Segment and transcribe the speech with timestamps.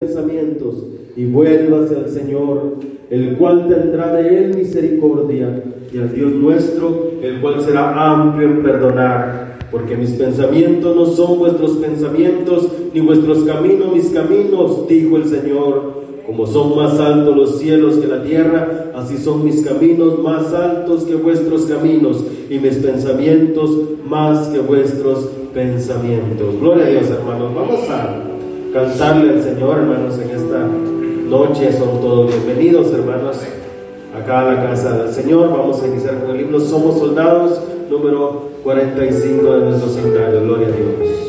[0.00, 0.76] pensamientos
[1.16, 2.76] y vuélvase al Señor,
[3.10, 8.62] el cual tendrá de él misericordia, y al Dios nuestro, el cual será amplio en
[8.62, 9.58] perdonar.
[9.72, 15.98] Porque mis pensamientos no son vuestros pensamientos, ni vuestros caminos mis caminos, dijo el Señor.
[16.24, 21.06] Como son más altos los cielos que la tierra, así son mis caminos más altos
[21.06, 23.76] que vuestros caminos, y mis pensamientos
[24.08, 26.54] más que vuestros pensamientos.
[26.60, 27.52] Gloria a Dios, hermanos.
[27.52, 28.37] Vamos a
[28.72, 30.68] cantarle al Señor, hermanos, en esta
[31.28, 31.72] noche.
[31.72, 33.38] Son todos bienvenidos, hermanos,
[34.16, 35.50] acá a la casa del Señor.
[35.50, 37.60] Vamos a iniciar con el himno Somos Soldados,
[37.90, 40.42] número 45 de nuestro seminario.
[40.42, 41.27] Gloria a Dios.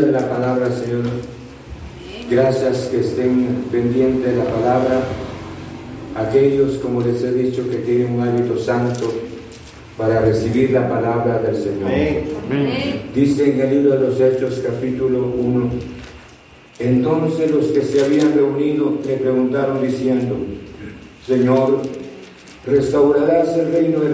[0.00, 1.04] de la palabra, Señor.
[2.30, 5.02] Gracias que estén pendientes de la palabra.
[6.16, 9.12] Aquellos, como les he dicho, que tienen un hábito santo
[9.98, 11.90] para recibir la palabra del Señor.
[13.14, 15.70] Dice en el libro de los Hechos, capítulo 1.
[16.78, 20.36] Entonces los que se habían reunido le preguntaron diciendo,
[21.26, 21.82] Señor,
[22.66, 24.08] ¿restaurarás el reino de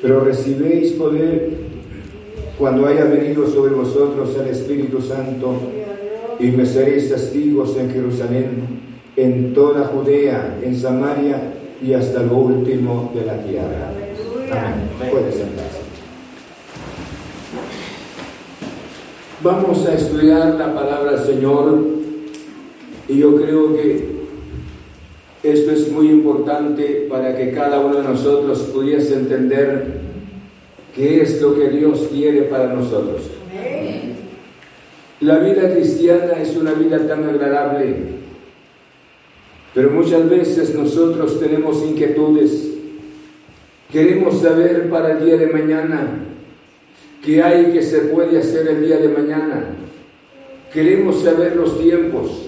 [0.00, 1.50] pero recibiréis poder
[2.58, 5.54] cuando haya venido sobre vosotros el Espíritu Santo
[6.38, 8.80] y me seréis testigos en Jerusalén,
[9.16, 13.90] en toda Judea, en Samaria y hasta lo último de la tierra.
[14.50, 15.10] Amén.
[15.10, 15.80] Puede sentarse.
[19.42, 22.05] Vamos a estudiar la palabra del Señor
[23.08, 24.16] y yo creo que
[25.42, 30.00] esto es muy importante para que cada uno de nosotros pudiese entender
[30.94, 33.22] qué es lo que Dios quiere para nosotros.
[35.20, 37.94] La vida cristiana es una vida tan agradable,
[39.72, 42.70] pero muchas veces nosotros tenemos inquietudes.
[43.92, 46.08] Queremos saber para el día de mañana
[47.24, 49.64] qué hay que se puede hacer el día de mañana.
[50.72, 52.46] Queremos saber los tiempos.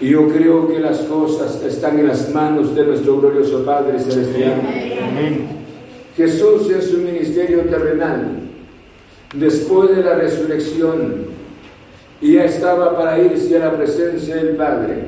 [0.00, 4.60] Y yo creo que las cosas están en las manos de nuestro glorioso Padre Celestial.
[6.16, 8.40] Jesús en su ministerio terrenal,
[9.34, 11.26] después de la resurrección,
[12.20, 15.04] ya estaba para irse a la presencia del Padre.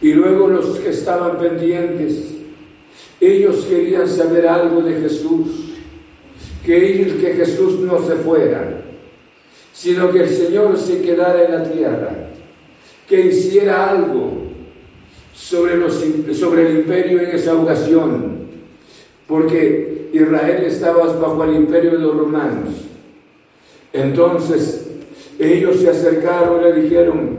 [0.00, 2.34] Y luego los que estaban pendientes,
[3.20, 5.72] ellos querían saber algo de Jesús,
[6.64, 8.82] que, que Jesús no se fuera,
[9.72, 12.27] sino que el Señor se quedara en la tierra
[13.08, 14.32] que hiciera algo
[15.34, 18.38] sobre, los, sobre el imperio en esa ocasión,
[19.26, 22.70] porque Israel estaba bajo el imperio de los romanos.
[23.92, 24.86] Entonces
[25.38, 27.38] ellos se acercaron y le dijeron,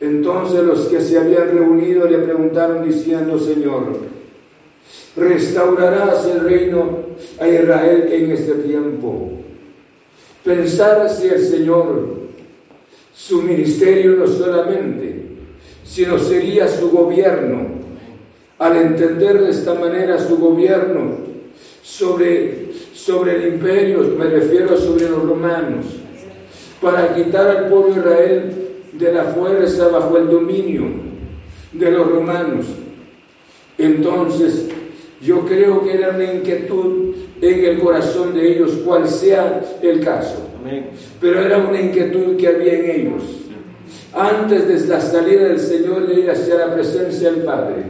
[0.00, 3.98] entonces los que se habían reunido le preguntaron diciendo, Señor,
[5.16, 7.00] ¿restaurarás el reino
[7.38, 9.40] a Israel en este tiempo?
[10.44, 12.19] pensar si el Señor,
[13.14, 15.26] su ministerio no solamente,
[15.84, 17.80] sino sería su gobierno,
[18.58, 21.18] al entender de esta manera su gobierno
[21.82, 25.86] sobre, sobre el imperio, me refiero sobre los romanos,
[26.80, 28.52] para quitar al pueblo Israel
[28.92, 30.84] de la fuerza bajo el dominio
[31.72, 32.66] de los romanos.
[33.78, 34.68] Entonces,
[35.22, 40.49] yo creo que era una inquietud en el corazón de ellos, cual sea el caso.
[41.20, 43.22] Pero era una inquietud que había en ellos.
[44.12, 47.84] Antes de la salida del Señor de ir hacia la presencia del Padre,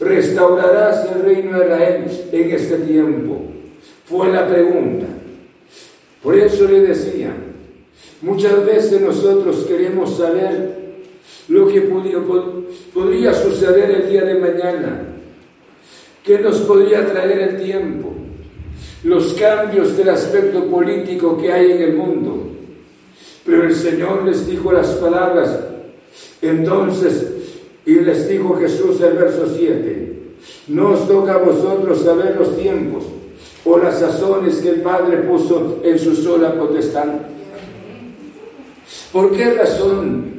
[0.00, 3.42] restaurarás el reino de Israel en este tiempo.
[4.04, 5.06] Fue la pregunta.
[6.22, 7.34] Por eso le decía,
[8.20, 10.82] muchas veces nosotros queremos saber
[11.48, 11.82] lo que
[12.94, 15.12] podría suceder el día de mañana
[16.24, 18.11] ¿Qué nos podría traer el tiempo?
[19.04, 22.48] Los cambios del aspecto político que hay en el mundo.
[23.44, 25.58] Pero el Señor les dijo las palabras.
[26.40, 27.26] Entonces,
[27.84, 30.12] y les dijo Jesús el verso 7,
[30.68, 33.04] no os toca a vosotros saber los tiempos
[33.64, 37.08] o las sazones que el Padre puso en su sola potestad.
[39.12, 40.32] ¿Por qué razón?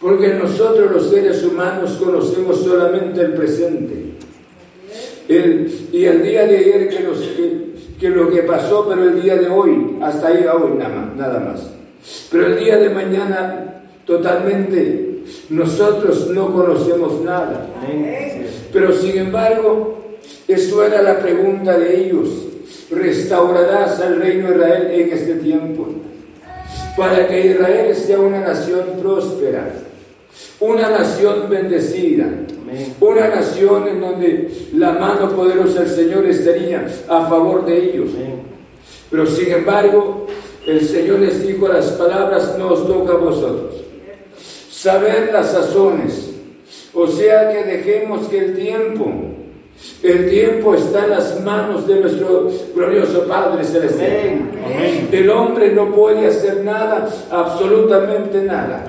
[0.00, 4.13] Porque nosotros los seres humanos conocemos solamente el presente
[5.28, 6.88] y el día de ayer
[7.98, 11.40] que, lo que pasó, pero el día de hoy, hasta ahí hoy nada más, nada
[11.40, 11.70] más.
[12.30, 17.68] Pero el día de mañana, totalmente, nosotros no conocemos nada.
[18.72, 22.28] Pero sin embargo, eso era la pregunta de ellos.
[22.90, 25.88] ¿Restaurarás al reino de Israel en este tiempo?
[26.98, 29.72] Para que Israel sea una nación próspera
[30.60, 32.26] una nación bendecida,
[33.00, 38.10] una nación en donde la mano poderosa del Señor estaría a favor de ellos.
[39.10, 40.26] Pero sin embargo,
[40.66, 43.74] el Señor les dijo las palabras, no os toca a vosotros.
[44.70, 46.30] Saber las sazones,
[46.92, 49.10] o sea que dejemos que el tiempo,
[50.02, 54.50] el tiempo está en las manos de nuestro glorioso Padre Celestial.
[55.10, 58.86] El hombre no puede hacer nada, absolutamente nada.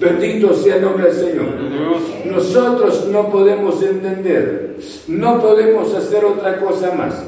[0.00, 1.46] Bendito sea el nombre del Señor.
[2.24, 4.76] Nosotros no podemos entender,
[5.06, 7.22] no podemos hacer otra cosa más.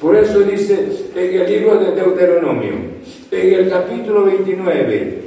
[0.00, 2.72] Por eso dice en el libro de Deuteronomio,
[3.30, 5.18] en el capítulo 29,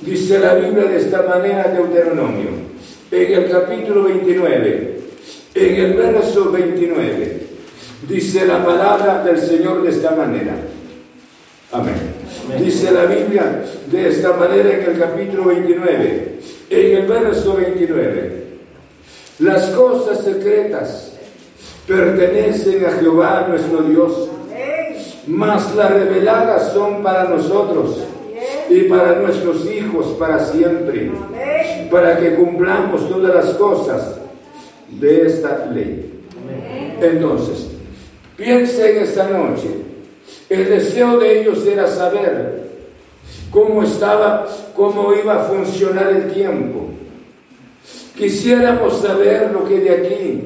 [0.00, 2.50] dice la Biblia de esta manera, Deuteronomio,
[3.10, 5.01] en el capítulo 29,
[5.54, 7.42] en el verso 29,
[8.08, 10.54] dice la palabra del Señor de esta manera.
[11.72, 11.94] Amén.
[12.58, 16.38] Dice la Biblia de esta manera en el capítulo 29,
[16.70, 18.42] en el verso 29.
[19.40, 21.12] Las cosas secretas
[21.86, 24.28] pertenecen a Jehová nuestro Dios,
[25.26, 27.98] mas las reveladas son para nosotros
[28.68, 31.10] y para nuestros hijos para siempre,
[31.90, 34.21] para que cumplamos todas las cosas
[35.00, 36.10] de esta ley.
[37.00, 37.68] Entonces,
[38.36, 39.68] piense en esta noche
[40.48, 42.62] el deseo de ellos era saber
[43.50, 46.90] cómo estaba, cómo iba a funcionar el tiempo.
[48.16, 50.42] Quisiéramos saber lo que de aquí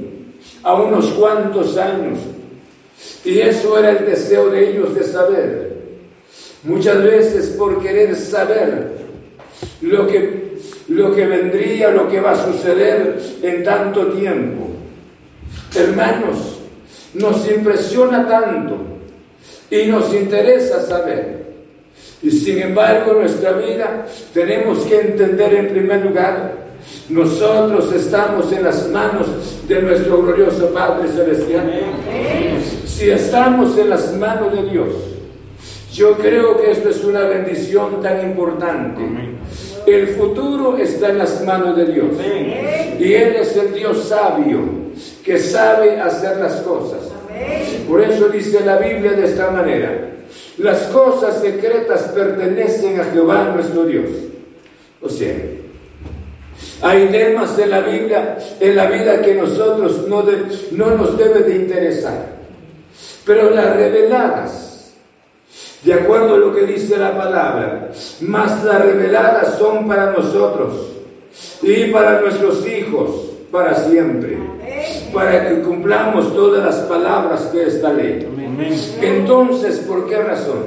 [0.62, 2.18] a unos cuantos años,
[3.24, 5.76] y eso era el deseo de ellos de saber.
[6.62, 8.92] Muchas veces por querer saber
[9.80, 10.45] lo que,
[10.88, 14.68] lo que vendría, lo que va a suceder en tanto tiempo.
[15.74, 16.60] Hermanos,
[17.14, 18.78] nos impresiona tanto
[19.70, 21.46] y nos interesa saber.
[22.22, 26.66] Y sin embargo, nuestra vida tenemos que entender en primer lugar,
[27.08, 29.26] nosotros estamos en las manos
[29.68, 31.70] de nuestro glorioso Padre Celestial.
[32.84, 34.88] Si estamos en las manos de Dios,
[35.92, 39.02] yo creo que esto es una bendición tan importante.
[39.86, 42.08] El futuro está en las manos de Dios.
[42.98, 44.60] Y Él es el Dios sabio
[45.24, 47.00] que sabe hacer las cosas.
[47.88, 50.10] Por eso dice la Biblia de esta manera,
[50.58, 54.08] las cosas secretas pertenecen a Jehová nuestro Dios.
[55.00, 55.34] O sea,
[56.82, 60.24] hay temas en la Biblia, en la vida que nosotros no,
[60.72, 62.36] no nos debe de interesar.
[63.24, 64.75] Pero las reveladas,
[65.86, 67.90] de acuerdo a lo que dice la palabra,
[68.20, 70.72] más las reveladas son para nosotros
[71.62, 74.36] y para nuestros hijos para siempre
[75.14, 78.26] para que cumplamos todas las palabras de esta ley.
[79.00, 80.64] Entonces, ¿por qué razón?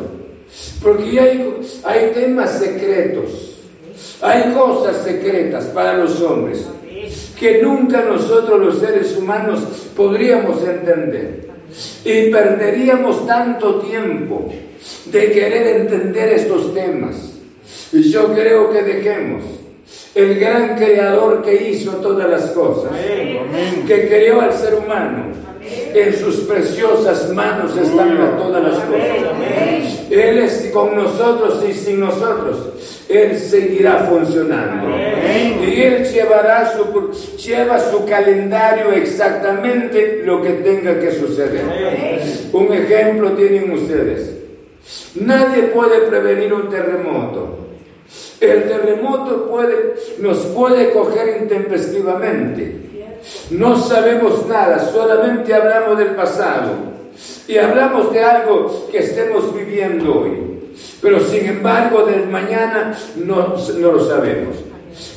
[0.82, 3.58] Porque hay, hay temas secretos,
[4.22, 6.66] hay cosas secretas para los hombres
[7.38, 9.60] que nunca nosotros los seres humanos
[9.96, 11.50] podríamos entender.
[12.04, 14.50] Y perderíamos tanto tiempo
[15.06, 17.16] de querer entender estos temas.
[17.92, 19.44] Y yo creo que dejemos
[20.16, 22.92] el gran creador que hizo todas las cosas,
[23.88, 25.40] que creó al ser humano.
[25.94, 30.10] En sus preciosas manos están todas las cosas.
[30.10, 32.70] Él es con nosotros y sin nosotros.
[33.08, 34.90] Él seguirá funcionando.
[34.90, 41.66] Y Él llevará su, lleva su calendario exactamente lo que tenga que suceder.
[42.52, 44.39] Un ejemplo tienen ustedes.
[45.16, 47.58] Nadie puede prevenir un terremoto.
[48.40, 49.50] El terremoto
[50.20, 52.90] nos puede coger intempestivamente.
[53.52, 56.72] No sabemos nada, solamente hablamos del pasado
[57.48, 60.50] y hablamos de algo que estemos viviendo hoy.
[61.02, 64.56] Pero sin embargo, del mañana no, no lo sabemos.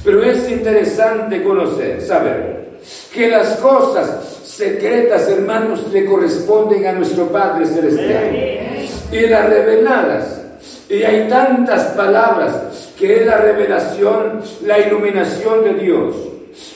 [0.04, 2.78] Pero es interesante conocer, saber,
[3.12, 8.71] que las cosas secretas, hermanos, le corresponden a nuestro Padre Celestial.
[9.12, 10.40] Y las reveladas.
[10.88, 16.16] Y hay tantas palabras que es la revelación, la iluminación de Dios.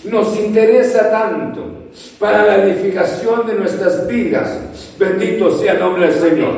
[0.04, 1.64] Nos interesa tanto
[2.18, 4.58] para la edificación de nuestras vidas.
[4.98, 6.54] Bendito sea el nombre del Señor.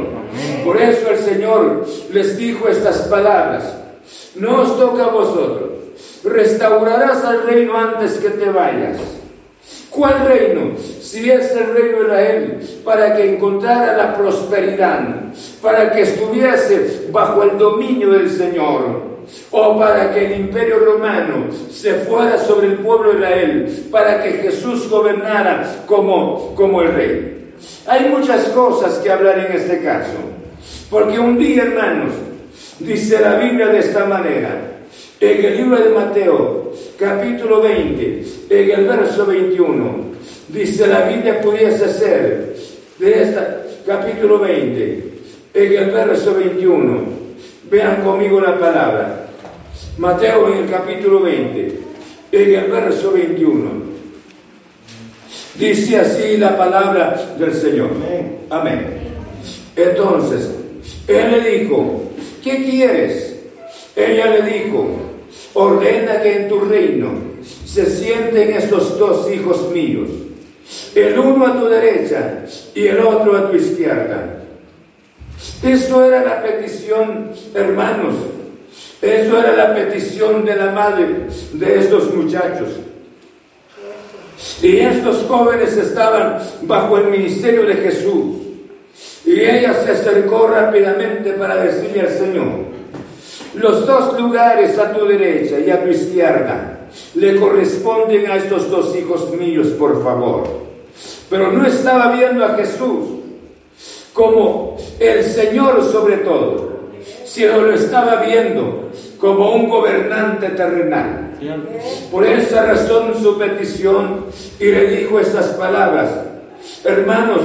[0.65, 3.75] Por eso el Señor les dijo estas palabras.
[4.37, 5.71] No os toca a vosotros.
[6.25, 8.99] Restaurarás al reino antes que te vayas.
[9.91, 10.73] ¿Cuál reino?
[11.01, 15.01] Si es el reino de Israel, para que encontrara la prosperidad,
[15.63, 19.09] para que estuviese bajo el dominio del Señor
[19.51, 24.31] o para que el imperio romano se fuera sobre el pueblo de Israel, para que
[24.33, 27.53] Jesús gobernara como, como el rey.
[27.87, 30.17] Hay muchas cosas que hablar en este caso,
[30.91, 32.13] porque un día, hermanos,
[32.79, 34.79] dice la Biblia de esta manera,
[35.21, 39.97] en el libro de Mateo, capítulo 20, en el verso 21,
[40.49, 42.57] dice la Biblia pudiese ser,
[42.99, 45.13] de esta, capítulo 20,
[45.55, 47.19] en el verso 21,
[47.71, 49.27] Vean conmigo la palabra.
[49.99, 51.81] Mateo en el capítulo 20,
[52.33, 53.89] en el verso 21.
[55.59, 57.91] Dice así la palabra del Señor.
[58.49, 58.87] Amén.
[59.77, 60.51] Entonces,
[61.07, 62.05] él le dijo,
[62.43, 63.37] ¿qué quieres?
[63.95, 65.08] Ella le dijo,
[65.55, 67.11] ordena que en tu reino
[67.65, 70.09] se sienten estos dos hijos míos,
[70.95, 74.45] el uno a tu derecha y el otro a tu izquierda.
[75.63, 78.15] Eso era la petición, hermanos.
[79.01, 81.07] Eso era la petición de la madre
[81.53, 82.69] de estos muchachos.
[84.63, 88.37] Y estos jóvenes estaban bajo el ministerio de Jesús.
[89.25, 92.49] Y ella se acercó rápidamente para decirle al Señor,
[93.55, 96.79] los dos lugares a tu derecha y a tu izquierda
[97.15, 100.45] le corresponden a estos dos hijos míos, por favor.
[101.29, 103.21] Pero no estaba viendo a Jesús,
[104.13, 106.79] como el Señor sobre todo,
[107.25, 111.29] sino lo estaba viendo como un gobernante terrenal.
[112.11, 114.27] Por esa razón su petición
[114.59, 116.11] y le dijo estas palabras,
[116.85, 117.43] hermanos,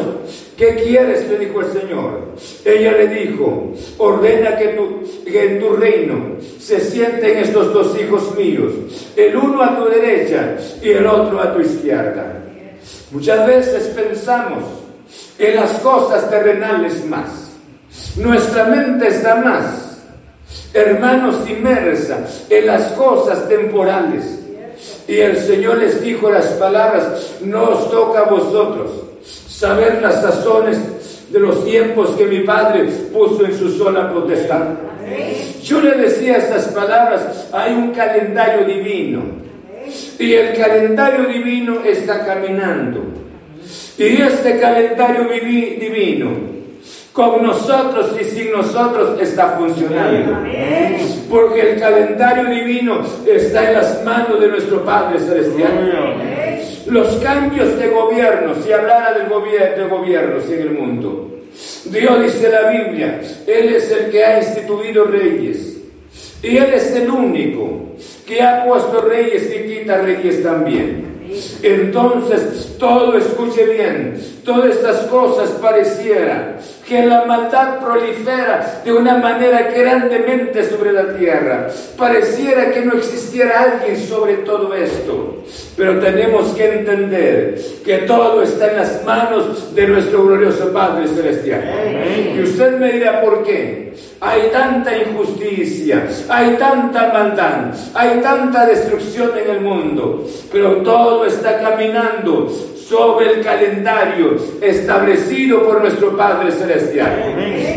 [0.57, 1.29] ¿qué quieres?
[1.29, 2.19] le dijo el Señor.
[2.65, 4.75] Ella le dijo, ordena que,
[5.25, 8.73] en tu reino se sienten estos dos hijos míos,
[9.15, 12.41] el uno a tu derecha y el otro a tu izquierda.
[13.11, 14.63] Muchas veces pensamos,
[15.37, 17.51] en las cosas terrenales más.
[18.15, 20.01] Nuestra mente está más,
[20.73, 24.39] hermanos, inmersa en las cosas temporales.
[25.07, 29.12] Y el Señor les dijo las palabras, no os toca a vosotros
[29.63, 30.77] saber las sazones
[31.31, 34.81] de los tiempos que mi Padre puso en su zona protestante.
[35.63, 39.21] Yo le decía estas palabras, hay un calendario divino.
[40.19, 43.05] Y el calendario divino está caminando.
[43.97, 46.31] Y este calendario divino,
[47.13, 50.39] con nosotros y sin nosotros, está funcionando.
[51.29, 56.42] Porque el calendario divino está en las manos de nuestro Padre Celestial.
[56.87, 61.39] Los cambios de gobierno, si hablara del gobierno, de gobiernos en el mundo,
[61.85, 65.77] Dios dice la Biblia, Él es el que ha instituido reyes.
[66.41, 71.13] Y Él es el único que ha puesto reyes y quita reyes también.
[71.61, 79.71] Entonces, todo escuche bien, todas estas cosas pareciera que la maldad prolifera de una manera
[79.71, 81.69] grandemente sobre la tierra.
[81.97, 85.43] Pareciera que no existiera alguien sobre todo esto.
[85.77, 91.63] Pero tenemos que entender que todo está en las manos de nuestro glorioso Padre Celestial.
[92.35, 93.93] Y usted me dirá por qué.
[94.19, 101.59] Hay tanta injusticia, hay tanta maldad, hay tanta destrucción en el mundo, pero todo está
[101.59, 102.49] caminando
[102.87, 107.35] sobre el calendario establecido por nuestro Padre Celestial.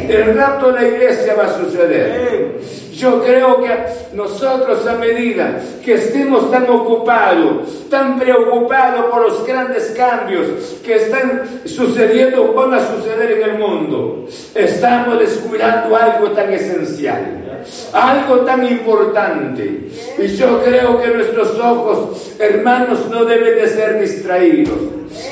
[0.08, 2.60] El rapto de la iglesia va a suceder.
[2.92, 3.70] Yo creo que
[4.14, 10.46] nosotros a medida que estemos tan ocupados, tan preocupados por los grandes cambios
[10.84, 17.45] que están sucediendo o van a suceder en el mundo, estamos descuidando algo tan esencial
[17.92, 19.88] algo tan importante.
[20.18, 24.78] Y yo creo que nuestros ojos, hermanos, no deben de ser distraídos.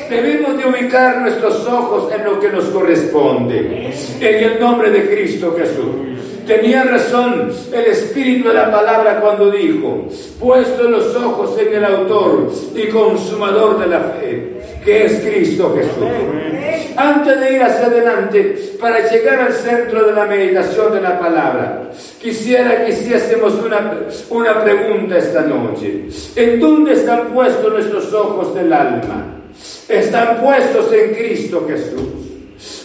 [0.08, 3.92] Debemos de ubicar nuestros ojos en lo que nos corresponde.
[4.20, 6.14] En el nombre de Cristo Jesús.
[6.46, 12.52] Tenía razón el espíritu de la palabra cuando dijo, puesto los ojos en el autor
[12.74, 16.94] y consumador de la fe, que es Cristo Jesús.
[16.96, 21.90] Antes de ir hacia adelante, para llegar al centro de la meditación de la palabra,
[22.20, 26.08] quisiera que hiciésemos una, una pregunta esta noche.
[26.36, 29.40] ¿En dónde están puestos nuestros ojos del alma?
[29.88, 32.23] ¿Están puestos en Cristo Jesús?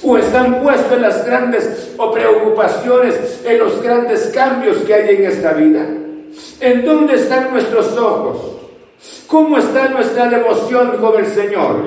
[0.04, 5.26] O están puestos en las grandes o preocupaciones, en los grandes cambios que hay en
[5.26, 5.86] esta vida.
[6.60, 8.60] ¿En dónde están nuestros ojos?
[9.28, 11.84] ¿Cómo está nuestra devoción con el Señor?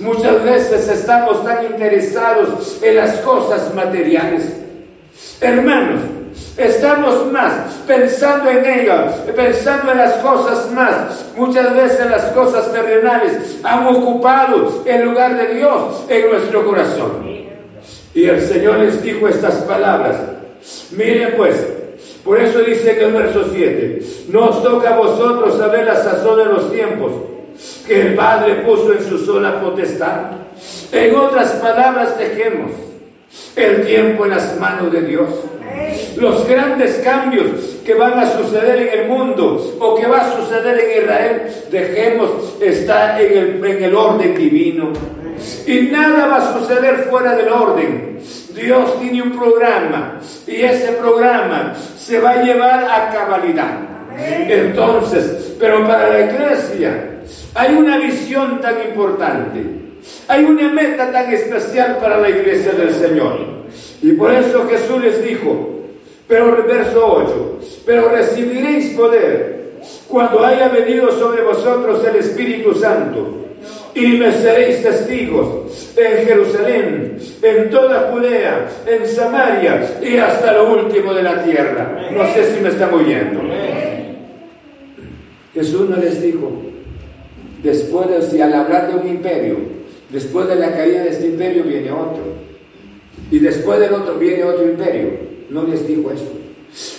[0.00, 4.44] Muchas veces estamos tan interesados en las cosas materiales.
[5.40, 6.17] Hermanos,
[6.56, 11.26] Estamos más pensando en ellas, pensando en las cosas más.
[11.36, 17.28] Muchas veces las cosas terrenales han ocupado el lugar de Dios en nuestro corazón.
[18.12, 20.16] Y el Señor les dijo estas palabras.
[20.90, 21.64] Miren pues,
[22.24, 26.38] por eso dice en el verso 7, no os toca a vosotros saber la sazón
[26.38, 27.12] de los tiempos
[27.86, 30.32] que el Padre puso en su sola potestad.
[30.92, 32.72] En otras palabras, dejemos
[33.56, 35.28] el tiempo en las manos de Dios.
[36.16, 40.78] Los grandes cambios que van a suceder en el mundo o que va a suceder
[40.78, 44.92] en Israel, dejemos estar en el, en el orden divino.
[45.66, 48.18] Y nada va a suceder fuera del orden.
[48.54, 53.78] Dios tiene un programa y ese programa se va a llevar a cabalidad.
[54.18, 57.20] Entonces, pero para la iglesia
[57.54, 59.64] hay una visión tan importante,
[60.26, 63.58] hay una meta tan especial para la iglesia del Señor.
[64.02, 65.77] Y por eso Jesús les dijo,
[66.28, 69.58] pero verso 8, pero recibiréis poder
[70.06, 73.38] cuando haya venido sobre vosotros el Espíritu Santo
[73.94, 81.14] y me seréis testigos en Jerusalén, en toda Judea, en Samaria y hasta lo último
[81.14, 82.08] de la tierra.
[82.12, 83.40] No sé si me están oyendo.
[85.54, 86.52] Jesús no les dijo,
[87.62, 89.56] después de, si al hablar de un imperio,
[90.10, 92.22] después de la caída de este imperio viene otro,
[93.30, 95.27] y después del otro viene otro imperio.
[95.50, 96.32] No les dijo eso.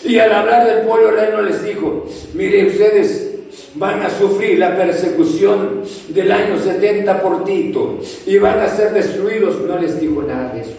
[0.04, 3.30] Y al hablar del pueblo no les dijo, miren ustedes,
[3.76, 9.62] van a sufrir la persecución del año 70 por Tito y van a ser destruidos.
[9.62, 10.76] No les dijo nada de eso.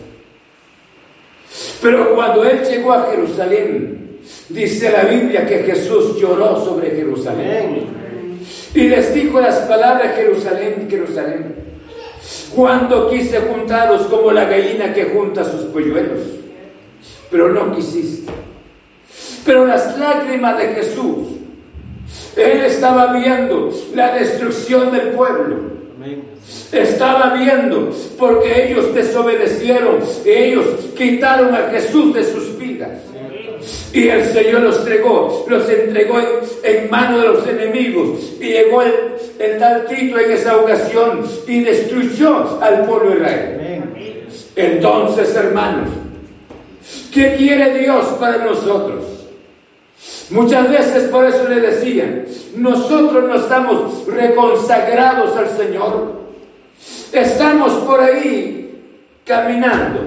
[1.82, 8.00] Pero cuando él llegó a Jerusalén, dice la Biblia que Jesús lloró sobre Jerusalén.
[8.74, 11.54] Y les dijo las palabras Jerusalén, Jerusalén.
[12.54, 16.20] Cuando quise juntaros como la gallina que junta sus polluelos,
[17.30, 18.32] pero no quisiste.
[19.44, 21.40] Pero las lágrimas de Jesús
[22.36, 25.70] él estaba viendo la destrucción del pueblo.
[26.72, 30.66] Estaba viendo porque ellos desobedecieron, ellos
[30.96, 32.90] quitaron a Jesús de sus vidas.
[33.92, 36.18] Y el Señor los entregó, los entregó
[36.62, 38.32] en, manos de los enemigos.
[38.40, 38.94] Y llegó el,
[39.38, 43.82] el tal Tito en esa ocasión y destruyó al pueblo de Israel.
[44.56, 45.88] Entonces, hermanos,
[47.12, 49.04] ¿qué quiere Dios para nosotros?
[50.30, 52.24] Muchas veces por eso le decían,
[52.56, 56.20] nosotros no estamos reconsagrados al Señor.
[57.12, 58.82] Estamos por ahí
[59.24, 60.00] caminando.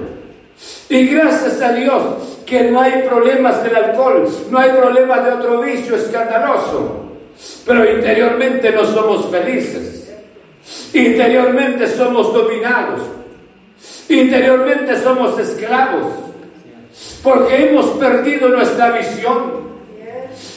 [0.89, 2.02] Y gracias a Dios
[2.46, 7.04] que no hay problemas del alcohol, no hay problemas de otro vicio escandaloso.
[7.66, 10.13] Pero interiormente no somos felices.
[10.94, 13.02] Interiormente somos dominados.
[14.08, 16.33] Interiormente somos esclavos.
[17.24, 19.64] Porque hemos perdido nuestra visión.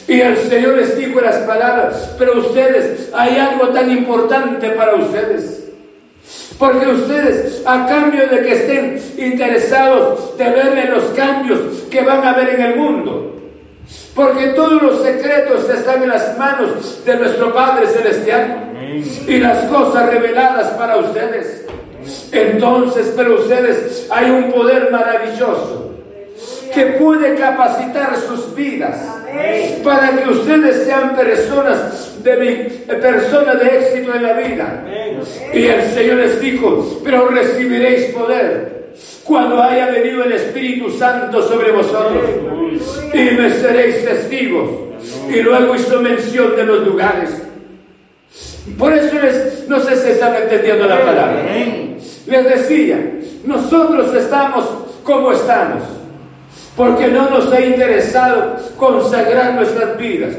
[0.07, 5.65] Y el Señor les dijo las palabras, pero ustedes, hay algo tan importante para ustedes.
[6.57, 11.59] Porque ustedes, a cambio de que estén interesados de ver los cambios
[11.91, 13.35] que van a haber en el mundo,
[14.15, 18.73] porque todos los secretos están en las manos de nuestro Padre Celestial
[19.27, 21.65] y las cosas reveladas para ustedes.
[22.31, 25.86] Entonces, pero ustedes, hay un poder maravilloso
[26.73, 28.97] que puede capacitar sus vidas
[29.83, 34.85] para que ustedes sean personas de, personas de éxito en la vida.
[35.53, 38.87] Y el Señor les dijo, pero recibiréis poder
[39.23, 42.23] cuando haya venido el Espíritu Santo sobre vosotros
[43.13, 44.69] y me seréis testigos.
[45.29, 47.43] Y luego hizo mención de los lugares.
[48.77, 51.43] Por eso les, no sé si están entendiendo la palabra.
[52.27, 52.99] Les decía,
[53.45, 54.65] nosotros estamos
[55.03, 55.83] como estamos
[56.77, 60.35] porque no nos ha interesado consagrar nuestras vidas.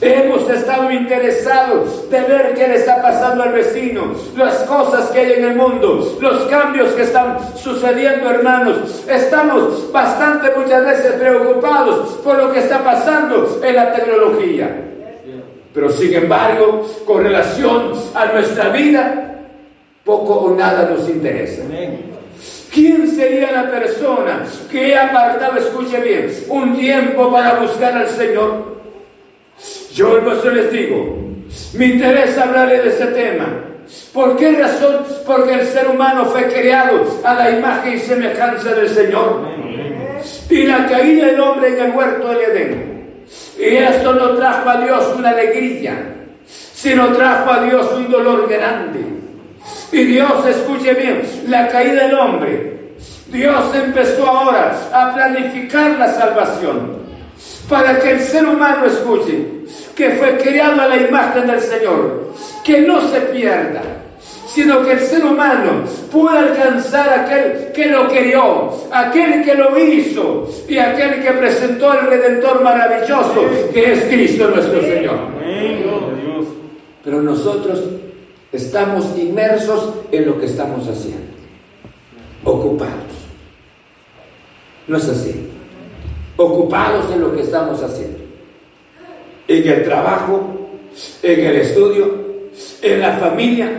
[0.00, 5.32] Hemos estado interesados de ver qué le está pasando al vecino, las cosas que hay
[5.32, 9.04] en el mundo, los cambios que están sucediendo, hermanos.
[9.06, 14.86] Estamos bastante muchas veces preocupados por lo que está pasando en la tecnología.
[15.74, 19.34] Pero sin embargo, con relación a nuestra vida,
[20.04, 21.62] poco o nada nos interesa.
[22.72, 28.80] ¿Quién sería la persona que ha apartado, escuche bien, un tiempo para buscar al Señor?
[29.92, 31.18] Yo no les digo,
[31.74, 33.46] me interesa hablarle de ese tema.
[34.12, 35.04] ¿Por qué razón?
[35.26, 39.48] Porque el ser humano fue creado a la imagen y semejanza del Señor.
[40.48, 43.24] Y la caída del hombre en el huerto del Edén.
[43.58, 46.14] Y esto no trajo a Dios una alegría,
[46.46, 49.00] sino trajo a Dios un dolor grande.
[49.92, 52.80] Y Dios, escuche bien, la caída del hombre.
[53.28, 56.98] Dios empezó ahora a planificar la salvación
[57.68, 59.60] para que el ser humano escuche
[59.94, 62.32] que fue creado a la imagen del Señor,
[62.64, 63.82] que no se pierda,
[64.48, 70.48] sino que el ser humano pueda alcanzar aquel que lo crió, aquel que lo hizo
[70.68, 75.18] y aquel que presentó el Redentor maravilloso, que es Cristo nuestro Señor.
[77.04, 77.80] Pero nosotros
[78.52, 81.32] Estamos inmersos en lo que estamos haciendo,
[82.44, 83.20] ocupados.
[84.88, 85.46] No es así.
[86.36, 88.18] Ocupados en lo que estamos haciendo.
[89.46, 90.40] En el trabajo,
[91.22, 92.20] en el estudio,
[92.82, 93.70] en la familia.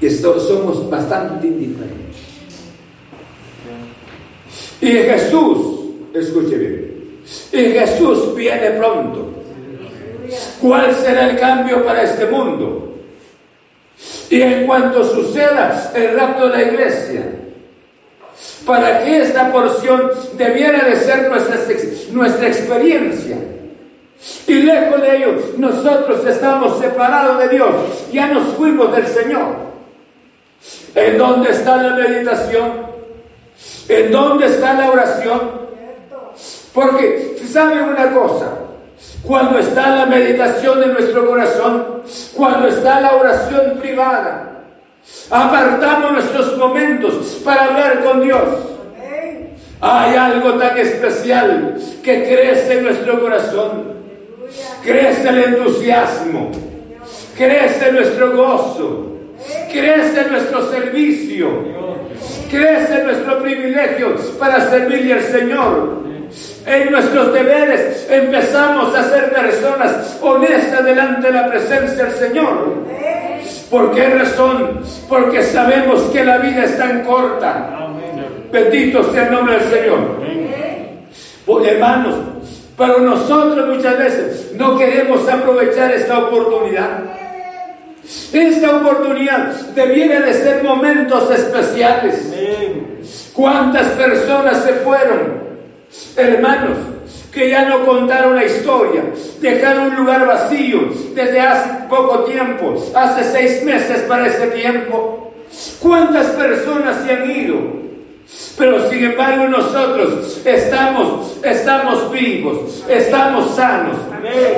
[0.00, 2.16] Esto, somos bastante indiferentes.
[4.80, 5.58] Y Jesús,
[6.12, 6.92] escuche bien,
[7.52, 9.41] y Jesús viene pronto.
[10.60, 12.94] ¿Cuál será el cambio para este mundo?
[14.30, 17.22] Y en cuanto suceda el rapto de la iglesia,
[18.66, 21.56] para que esta porción debiera de ser nuestra,
[22.12, 23.36] nuestra experiencia.
[24.46, 27.74] Y lejos de ellos, nosotros estamos separados de Dios,
[28.12, 29.56] ya nos fuimos del Señor.
[30.94, 32.86] ¿En dónde está la meditación?
[33.88, 35.62] ¿En dónde está la oración?
[36.72, 38.61] Porque, ¿saben una cosa?
[39.22, 42.02] Cuando está la meditación de nuestro corazón,
[42.34, 44.48] cuando está la oración privada.
[45.30, 48.42] Apartamos nuestros momentos para hablar con Dios.
[49.80, 53.92] Hay algo tan especial que crece en nuestro corazón.
[54.84, 56.50] Crece el entusiasmo,
[57.36, 59.16] crece nuestro gozo,
[59.72, 61.48] crece nuestro servicio,
[62.50, 66.02] crece nuestro privilegio para servirle al Señor
[66.64, 72.74] en nuestros deberes empezamos a ser personas honestas delante de la presencia del Señor.
[73.70, 74.80] ¿Por qué razón?
[75.08, 77.88] Porque sabemos que la vida es tan corta.
[78.50, 80.22] Bendito sea el nombre del Señor.
[81.66, 82.14] Hermanos,
[82.76, 87.00] pero nosotros muchas veces no queremos aprovechar esta oportunidad.
[88.32, 92.32] Esta oportunidad debiera de ser momentos especiales.
[93.32, 95.51] ¿Cuántas personas se fueron?
[96.16, 96.78] Hermanos,
[97.32, 99.02] que ya no contaron la historia,
[99.40, 105.32] dejaron un lugar vacío desde hace poco tiempo, hace seis meses para ese tiempo.
[105.80, 107.82] ¿Cuántas personas se han ido?
[108.56, 113.96] Pero sin embargo nosotros estamos, estamos vivos, estamos sanos.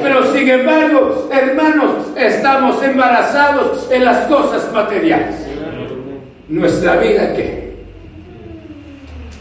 [0.03, 5.37] Pero sin embargo, hermanos, estamos embarazados en las cosas materiales.
[6.49, 7.75] ¿Nuestra vida qué?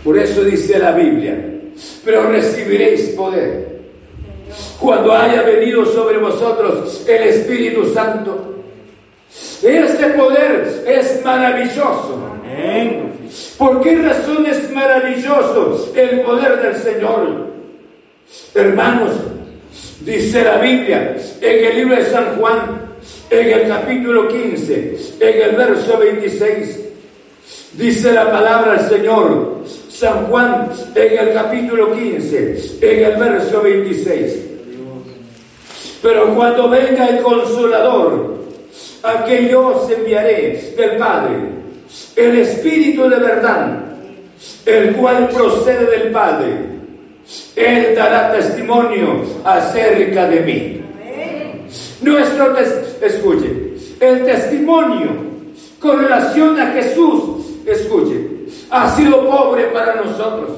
[0.04, 1.36] Por eso dice la Biblia,
[2.04, 3.74] pero recibiréis poder.
[4.80, 8.50] Cuando haya venido sobre vosotros el Espíritu Santo.
[9.64, 12.20] Este poder es maravilloso.
[13.58, 17.48] ¿Por qué razón es maravilloso el poder del Señor?
[18.54, 19.12] Hermanos,
[20.02, 22.94] dice la Biblia en el libro de San Juan,
[23.30, 26.80] en el capítulo 15, en el verso 26,
[27.74, 34.38] dice la palabra del Señor, San Juan en el capítulo 15, en el verso 26.
[36.02, 38.34] Pero cuando venga el consolador,
[39.04, 41.36] a quien yo os enviaré del Padre,
[42.16, 43.84] el Espíritu de verdad,
[44.66, 46.54] el cual procede del Padre,
[47.56, 50.82] Él dará testimonio acerca de mí.
[52.02, 52.58] Nuestro,
[53.00, 55.12] escuche, el testimonio
[55.80, 58.33] con relación a Jesús, escuche,
[58.70, 60.50] ha sido pobre para nosotros.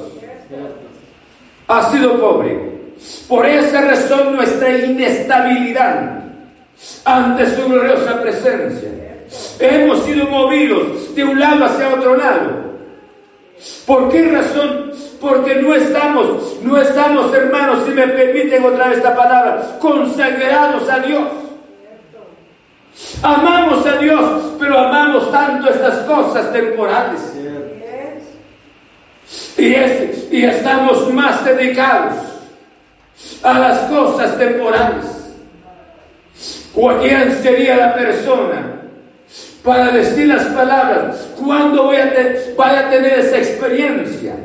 [1.67, 2.75] Ha sido pobre.
[3.27, 6.23] Por esa razón nuestra inestabilidad
[7.03, 8.89] ante su gloriosa presencia.
[9.59, 12.65] Hemos sido movidos de un lado hacia otro lado.
[13.85, 14.91] ¿Por qué razón?
[15.19, 20.99] Porque no estamos, no estamos hermanos, si me permiten otra vez esta palabra, consagrados a
[20.99, 21.27] Dios.
[23.21, 27.33] Amamos a Dios, pero amamos tanto estas cosas temporales.
[29.57, 29.73] Y,
[30.35, 32.15] y estamos más dedicados
[33.41, 35.05] a las cosas temporales.
[36.73, 38.81] ¿Quién sería la persona
[39.63, 41.29] para decir las palabras?
[41.41, 44.35] ¿Cuándo voy a, a tener esa experiencia?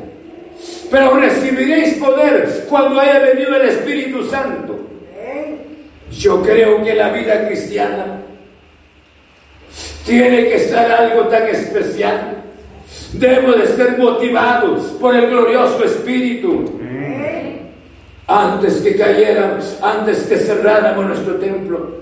[0.89, 4.79] Pero recibiréis poder cuando haya venido el Espíritu Santo.
[6.11, 8.21] Yo creo que la vida cristiana
[10.05, 12.40] tiene que ser algo tan especial.
[13.13, 16.79] Debemos de ser motivados por el glorioso Espíritu.
[18.27, 22.01] Antes que cayéramos, antes que cerráramos nuestro templo.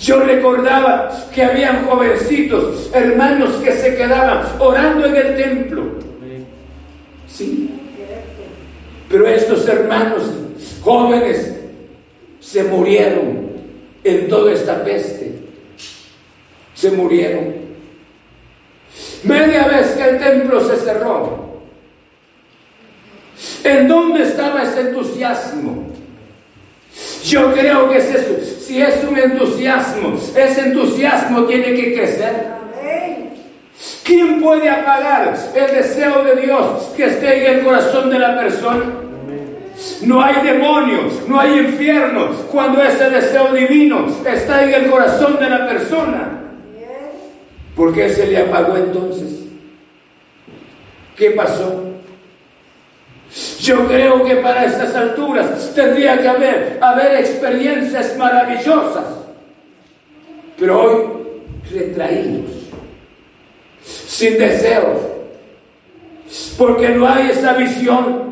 [0.00, 5.82] Yo recordaba que habían jovencitos, hermanos que se quedaban orando en el templo.
[7.26, 7.70] Sí.
[9.08, 10.22] Pero estos hermanos
[10.82, 11.56] jóvenes
[12.40, 13.48] se murieron
[14.04, 15.32] en toda esta peste.
[16.74, 17.67] Se murieron.
[19.24, 21.48] Media vez que el templo se cerró.
[23.64, 25.88] ¿En dónde estaba ese entusiasmo?
[27.24, 28.60] Yo creo que es eso.
[28.60, 32.58] Si es un entusiasmo, ese entusiasmo tiene que crecer.
[34.04, 38.84] ¿Quién puede apagar el deseo de Dios que esté en el corazón de la persona?
[40.02, 45.50] No hay demonios, no hay infierno cuando ese deseo divino está en el corazón de
[45.50, 46.47] la persona.
[47.78, 49.44] ¿Por qué se le apagó entonces?
[51.16, 51.84] ¿Qué pasó?
[53.60, 59.04] Yo creo que para estas alturas tendría que haber, haber experiencias maravillosas.
[60.58, 61.06] Pero hoy
[61.70, 62.50] retraídos,
[63.80, 64.98] sin deseos,
[66.58, 68.27] porque no hay esa visión.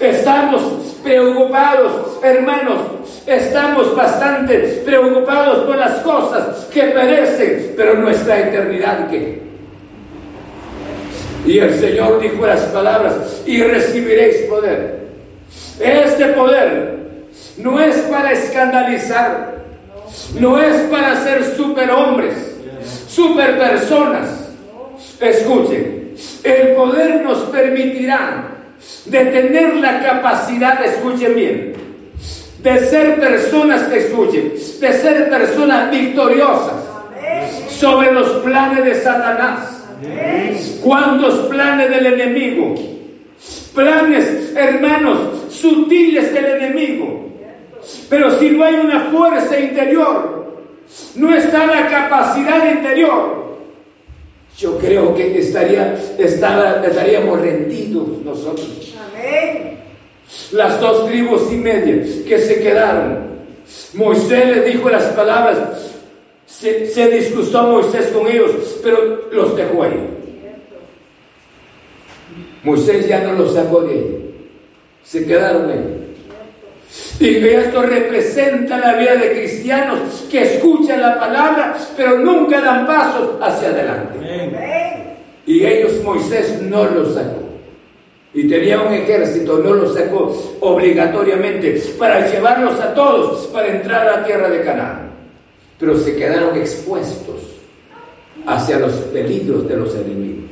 [0.00, 0.62] Estamos
[1.02, 2.78] preocupados, hermanos,
[3.26, 9.48] estamos bastante preocupados por las cosas que perecen, pero nuestra eternidad que
[11.48, 15.08] y el Señor dijo las palabras, y recibiréis poder.
[15.80, 16.98] Este poder
[17.56, 19.54] no es para escandalizar,
[20.38, 22.34] no es para ser superhombres,
[23.08, 24.50] superpersonas.
[25.20, 26.14] Escuchen,
[26.44, 28.57] el poder nos permitirá
[29.06, 31.72] de tener la capacidad, escuchen bien,
[32.62, 36.74] de ser personas que escuchen, de ser personas victoriosas
[37.70, 39.78] sobre los planes de Satanás
[40.82, 42.74] ¿Cuántos planes del enemigo?
[43.74, 45.18] Planes, hermanos,
[45.50, 47.26] sutiles del enemigo.
[48.08, 50.62] Pero si no hay una fuerza interior,
[51.16, 53.47] no está la capacidad interior,
[54.58, 58.92] yo creo que estaría, estaríamos rendidos nosotros.
[60.50, 63.28] Las dos tribus y media que se quedaron.
[63.94, 65.92] Moisés le dijo las palabras,
[66.44, 68.50] se, disgustó Moisés con ellos,
[68.82, 70.10] pero los dejó ahí.
[72.64, 74.34] Moisés ya no los sacó de ahí.
[75.04, 76.07] Se quedaron ahí.
[77.20, 83.36] Y esto representa la vida de cristianos que escuchan la palabra, pero nunca dan pasos
[83.40, 85.16] hacia adelante.
[85.46, 87.42] Y ellos Moisés no los sacó.
[88.34, 94.18] Y tenía un ejército, no los sacó obligatoriamente para llevarlos a todos para entrar a
[94.18, 95.08] la tierra de Canaán
[95.78, 97.36] pero se quedaron expuestos
[98.46, 100.44] hacia los peligros de los enemigos.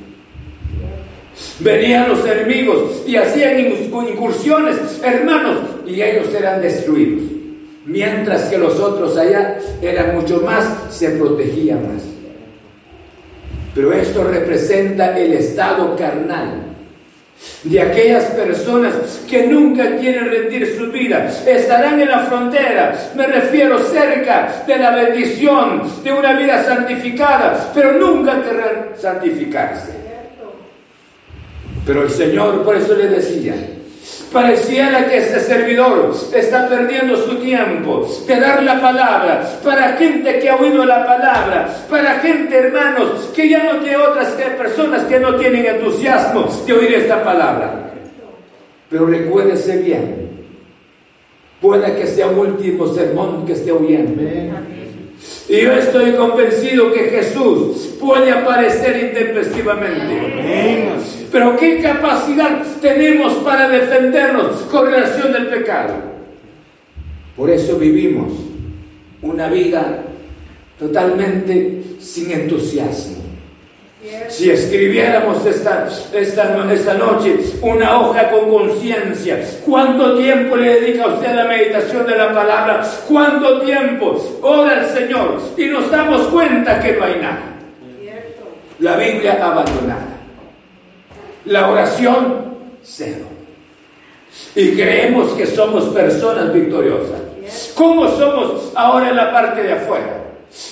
[1.61, 7.25] Venían los enemigos y hacían incursiones, hermanos, y ellos eran destruidos.
[7.85, 12.03] Mientras que los otros allá eran mucho más, se protegían más.
[13.75, 16.63] Pero esto representa el estado carnal
[17.63, 21.31] de aquellas personas que nunca quieren rendir su vida.
[21.47, 27.93] Estarán en la frontera, me refiero cerca de la bendición, de una vida santificada, pero
[27.93, 29.93] nunca querrán santificarse.
[31.87, 33.55] Pero el Señor por eso le decía,
[34.33, 40.51] Pareciera que este servidor está perdiendo su tiempo de dar la palabra para gente que
[40.51, 45.21] ha oído la palabra, para gente, hermanos, que ya no tiene otras que personas que
[45.21, 47.93] no tienen entusiasmo de oír esta palabra.
[48.91, 50.27] Pero recuérdese bien,
[51.61, 54.23] pueda que sea un último sermón que esté oyendo.
[55.49, 61.16] Y yo estoy convencido que Jesús puede aparecer intempestivamente.
[61.31, 65.95] Pero ¿qué capacidad tenemos para defendernos con relación del pecado?
[67.37, 68.33] Por eso vivimos
[69.23, 70.03] una vida
[70.79, 73.27] totalmente sin entusiasmo.
[74.29, 81.27] Si escribiéramos esta, esta, esta noche una hoja con conciencia, ¿cuánto tiempo le dedica usted
[81.27, 82.83] a la meditación de la palabra?
[83.09, 85.41] ¿Cuánto tiempo ora al Señor?
[85.57, 87.43] Y nos damos cuenta que no hay nada.
[88.79, 90.16] La Biblia abandonada.
[91.47, 93.25] La oración, cero.
[94.55, 97.21] Y creemos que somos personas victoriosas.
[97.75, 100.25] ¿Cómo somos ahora en la parte de afuera?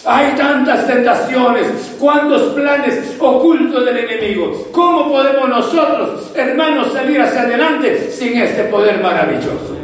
[0.07, 1.66] Hay tantas tentaciones,
[1.99, 4.68] cuántos planes ocultos del enemigo.
[4.72, 9.77] ¿Cómo podemos nosotros, hermanos, salir hacia adelante sin este poder maravilloso?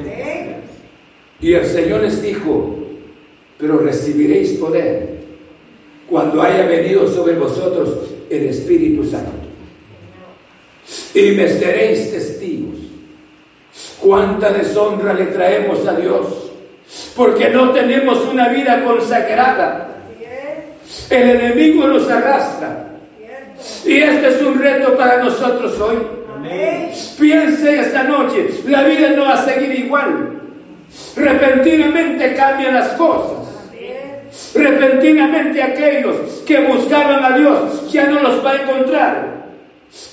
[1.41, 2.77] Y el Señor les dijo,
[3.59, 5.21] pero recibiréis poder
[6.09, 7.89] cuando haya venido sobre vosotros
[8.29, 9.40] el Espíritu Santo.
[11.15, 12.79] Y me seréis testigos.
[14.01, 16.51] Cuánta deshonra le traemos a Dios
[17.17, 19.89] porque no tenemos una vida consagrada.
[21.09, 22.87] El enemigo nos arrastra.
[23.85, 25.99] Y este es un reto para nosotros hoy.
[27.19, 30.41] Piense esta noche, la vida no va a seguir igual.
[31.17, 33.49] Repentinamente cambian las cosas.
[34.55, 39.40] Repentinamente aquellos que buscaban a Dios ya no los va a encontrar.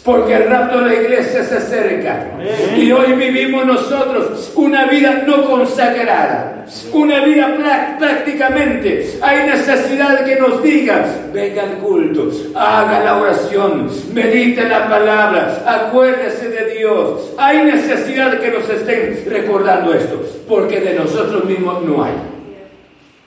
[0.03, 2.31] Porque el rapto de la iglesia se acerca.
[2.75, 6.65] Y hoy vivimos nosotros una vida no consagrada.
[6.93, 9.17] Una vida prácticamente.
[9.21, 15.63] Hay necesidad de que nos diga, venga al culto, haga la oración, medite la palabra,
[15.65, 17.33] acuérdese de Dios.
[17.37, 20.23] Hay necesidad de que nos estén recordando esto.
[20.47, 22.13] Porque de nosotros mismos no hay.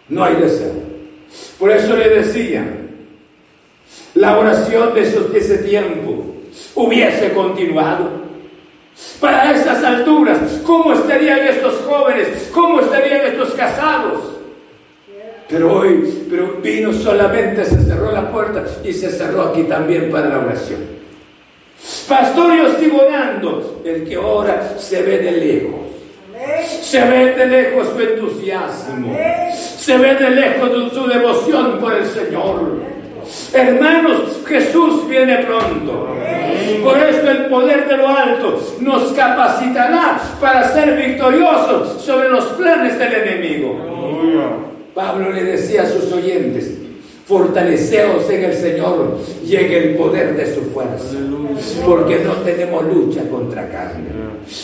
[0.09, 0.73] No hay deseo.
[1.59, 2.65] Por eso le decía,
[4.15, 6.40] la oración de ese tiempo
[6.83, 8.21] hubiese continuado.
[9.21, 12.51] Para esas alturas, ¿cómo estarían estos jóvenes?
[12.53, 14.23] ¿Cómo estarían estos casados?
[15.49, 20.29] Pero hoy, pero vino solamente, se cerró la puerta y se cerró aquí también para
[20.29, 21.01] la oración.
[22.09, 23.83] Pastor, yo sigo orando.
[23.85, 25.81] El que ora se ve de lejos.
[26.83, 29.17] Se ve de lejos su entusiasmo.
[29.55, 33.00] Se ve de lejos su devoción por el Señor.
[33.53, 36.09] Hermanos, Jesús viene pronto.
[36.83, 42.99] Por eso el poder de lo alto nos capacitará para ser victoriosos sobre los planes
[42.99, 43.77] del enemigo.
[44.95, 46.73] Pablo le decía a sus oyentes,
[47.27, 51.17] fortaleceos en el Señor y en el poder de su fuerza.
[51.85, 54.09] Porque no tenemos lucha contra carne,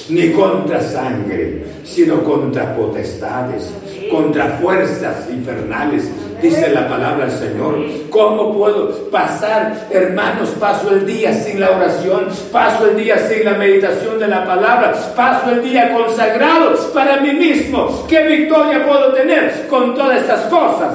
[0.08, 3.72] ni contra sangre, sino contra potestades,
[4.10, 6.10] contra fuerzas infernales
[6.40, 7.76] dice la palabra del Señor.
[8.10, 13.52] ¿Cómo puedo pasar, hermanos, paso el día sin la oración, paso el día sin la
[13.52, 18.06] meditación de la palabra, paso el día consagrado para mí mismo?
[18.08, 20.94] ¿Qué victoria puedo tener con todas estas cosas?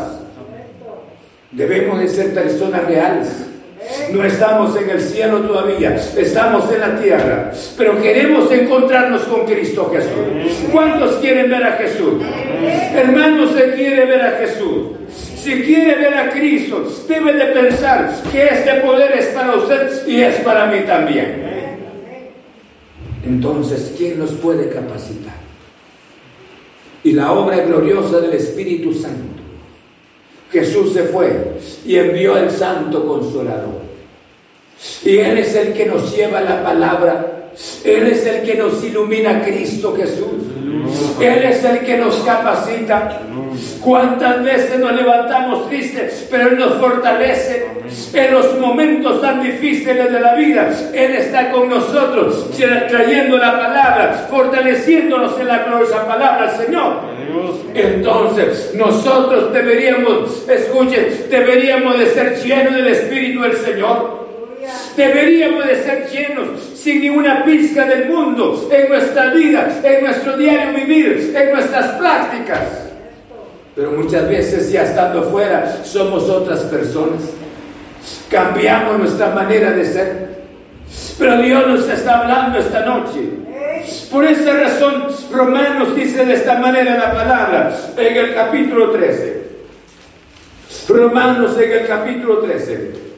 [1.51, 3.27] Debemos de ser personas reales.
[4.13, 9.91] No estamos en el cielo todavía, estamos en la tierra, pero queremos encontrarnos con Cristo
[9.91, 10.69] Jesús.
[10.71, 12.23] ¿Cuántos quieren ver a Jesús?
[12.95, 15.01] Hermanos, se quiere ver a Jesús.
[15.41, 20.21] Si quiere ver a Cristo, debe de pensar que este poder es para usted y
[20.21, 21.41] es para mí también.
[23.25, 25.33] Entonces, ¿quién nos puede capacitar?
[27.03, 29.41] Y la obra gloriosa del Espíritu Santo.
[30.51, 31.53] Jesús se fue
[31.87, 33.81] y envió al Santo Consolador.
[35.03, 37.49] Y Él es el que nos lleva la palabra.
[37.83, 40.50] Él es el que nos ilumina Cristo Jesús.
[41.19, 43.21] Él es el que nos capacita.
[43.81, 47.65] ¿Cuántas veces nos levantamos tristes, pero Él nos fortalece?
[48.13, 52.49] En los momentos tan difíciles de la vida, Él está con nosotros,
[52.89, 57.11] trayendo la palabra, fortaleciéndonos en la gloriosa palabra Señor.
[57.73, 64.20] Entonces, nosotros deberíamos, escuchen, deberíamos de ser llenos del Espíritu del Señor.
[64.95, 70.73] Deberíamos de ser llenos sin ninguna pizca del mundo en nuestra vida, en nuestro diario
[70.73, 72.61] vivir, en nuestras prácticas.
[73.75, 77.21] Pero muchas veces ya estando fuera somos otras personas.
[78.29, 80.31] Cambiamos nuestra manera de ser.
[81.17, 83.19] Pero Dios nos está hablando esta noche
[84.11, 89.41] Por esa razón, Romanos dice de esta manera la palabra en el capítulo 13.
[90.89, 93.10] Romanos en el capítulo 13.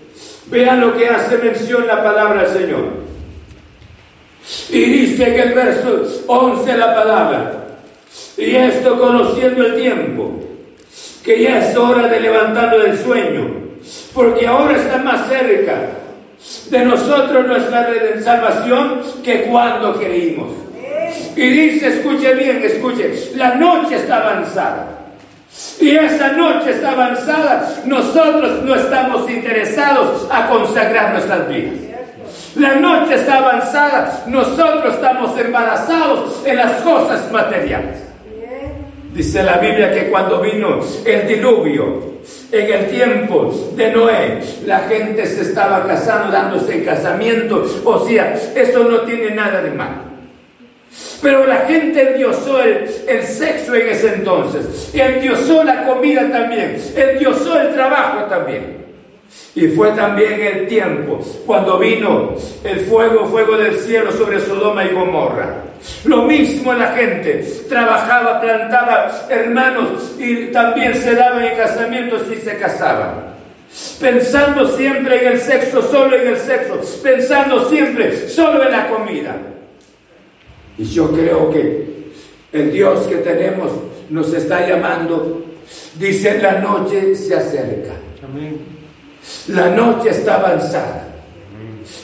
[0.54, 2.86] Vean lo que hace mención la palabra del Señor.
[4.70, 7.54] Y dice en el verso 11 la palabra.
[8.38, 10.32] Y esto conociendo el tiempo,
[11.24, 13.50] que ya es hora de levantarlo del sueño,
[14.14, 15.76] porque ahora está más cerca
[16.70, 17.90] de nosotros nuestra
[18.24, 20.52] salvación que cuando creímos.
[21.36, 24.93] Y dice, escuche bien, escuche, la noche está avanzada.
[25.80, 31.74] Y esa noche está avanzada, nosotros no estamos interesados a consagrar nuestras vidas.
[32.56, 38.02] La noche está avanzada, nosotros estamos embarazados en las cosas materiales.
[39.14, 42.14] Dice la Biblia que cuando vino el diluvio,
[42.52, 47.66] en el tiempo de Noé, la gente se estaba casando, dándose en casamiento.
[47.84, 50.13] O sea, eso no tiene nada de malo.
[51.24, 54.92] Pero la gente endiosó el, el, sexo en ese entonces.
[54.94, 56.76] Endiosó la comida también.
[56.96, 58.84] Endiosó el trabajo también.
[59.56, 64.90] Y fue también el tiempo cuando vino el fuego, fuego del cielo sobre Sodoma y
[64.90, 65.64] Gomorra.
[66.06, 72.58] Lo mismo la gente trabajaba, plantaba hermanos y también se daban en casamientos y se
[72.58, 73.34] casaban.
[74.00, 79.36] Pensando siempre en el sexo, solo en el sexo, pensando siempre solo en la comida.
[80.78, 82.12] Y yo creo que
[82.52, 83.72] el Dios que tenemos
[84.10, 85.46] nos está llamando,
[85.98, 87.94] dice la noche se acerca.
[89.48, 91.08] La noche está avanzada.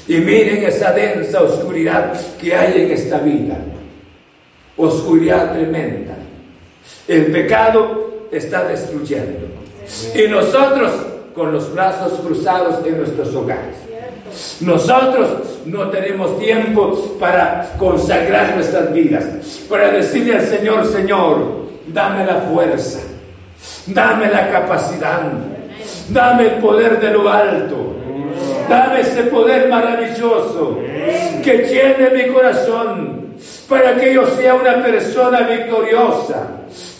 [0.08, 3.58] Y miren esa densa oscuridad que hay en esta vida.
[4.78, 6.16] Oscuridad tremenda.
[7.08, 9.48] El pecado está destruyendo.
[10.16, 10.92] Y nosotros
[11.36, 13.76] con los brazos cruzados en nuestros hogares.
[14.62, 19.26] Nosotros no tenemos tiempo para consagrar nuestras vidas,
[19.70, 23.00] para decirle al Señor, Señor, dame la fuerza,
[23.88, 25.22] dame la capacidad,
[26.10, 27.96] dame el poder de lo alto,
[28.70, 30.80] dame ese poder maravilloso
[31.44, 33.20] que llene mi corazón
[33.68, 36.48] para que yo sea una persona victoriosa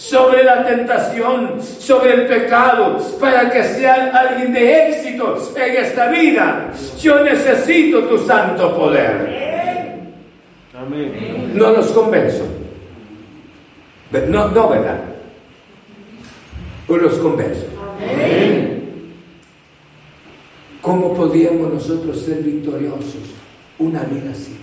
[0.10, 6.72] sobre la tentación, sobre el pecado, para que sea alguien de éxito en esta vida.
[7.00, 10.00] Yo necesito tu santo poder.
[11.54, 12.46] No los convenzo.
[14.30, 15.00] No, no, ¿verdad?
[16.88, 17.68] O los convenzo.
[20.82, 23.16] ¿Cómo podríamos nosotros ser victoriosos
[23.78, 24.58] una vida así?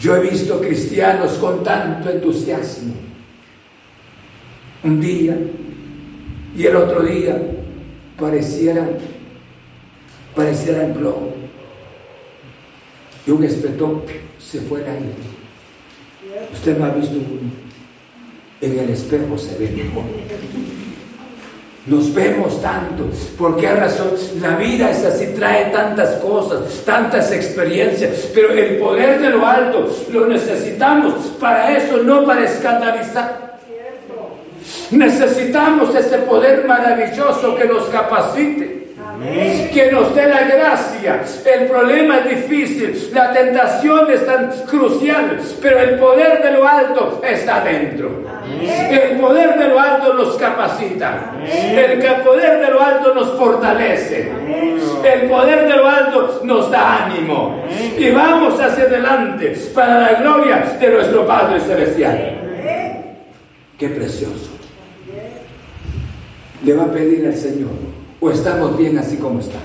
[0.00, 2.94] Yo he visto cristianos con tanto entusiasmo.
[4.82, 5.36] Un día
[6.56, 7.38] y el otro día
[8.18, 8.96] parecieran,
[10.34, 11.34] parecieran plomo.
[13.26, 14.02] Y un espetón
[14.38, 15.12] se fue ahí.
[16.50, 17.50] Usted no ha visto uno.
[18.62, 20.04] En el espejo se ve mejor.
[21.86, 23.04] Nos vemos tanto.
[23.38, 24.10] ¿Por qué razón?
[24.40, 29.90] La vida es así, trae tantas cosas, tantas experiencias, pero el poder de lo alto
[30.12, 33.58] lo necesitamos para eso, no para escandalizar.
[34.90, 38.79] Necesitamos ese poder maravilloso que nos capacite
[39.20, 41.22] que nos dé la gracia.
[41.44, 47.20] El problema es difícil, la tentación es tan crucial, pero el poder de lo alto
[47.22, 48.22] está dentro.
[48.62, 51.32] El poder de lo alto nos capacita.
[51.44, 54.32] El poder de lo alto nos fortalece.
[55.04, 57.64] El poder de lo alto nos da ánimo.
[57.98, 62.36] Y vamos hacia adelante para la gloria de nuestro Padre Celestial.
[63.78, 64.50] Qué precioso.
[66.64, 67.89] Le va a pedir al Señor
[68.20, 69.64] ¿O estamos bien así como estamos?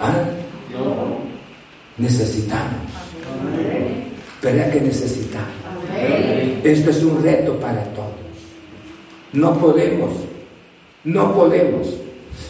[0.00, 0.24] ¿Ah?
[1.96, 2.80] Necesitamos.
[4.42, 5.54] ¿Verdad que necesitamos?
[6.64, 8.10] Esto es un reto para todos.
[9.32, 10.10] No podemos,
[11.04, 11.88] no podemos.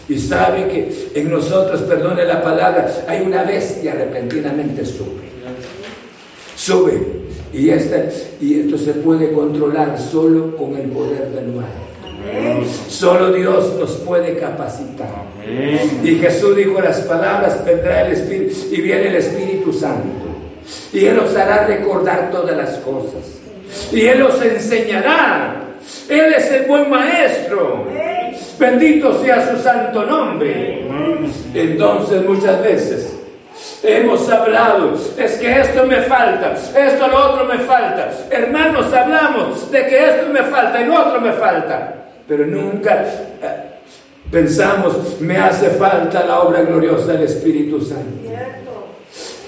[0.08, 5.24] Y sabe que en nosotros, perdone la palabra, hay una bestia repentinamente sube.
[6.56, 7.24] Sube.
[7.52, 8.04] Y, esta,
[8.40, 11.48] y esto se puede controlar solo con el poder del
[12.88, 15.08] Solo Dios nos puede capacitar.
[16.02, 20.24] Y Jesús dijo las palabras, vendrá el Espíritu y viene el Espíritu Santo.
[20.92, 23.38] Y Él os hará recordar todas las cosas.
[23.92, 25.56] Y Él os enseñará.
[26.08, 27.86] Él es el buen maestro.
[28.58, 30.86] Bendito sea su santo nombre.
[31.52, 33.12] Entonces muchas veces
[33.82, 38.10] hemos hablado, es que esto me falta, esto lo otro me falta.
[38.30, 43.04] Hermanos, hablamos de que esto me falta y lo otro me falta pero nunca
[43.42, 43.46] eh,
[44.30, 48.24] pensamos, me hace falta la obra gloriosa del Espíritu Santo.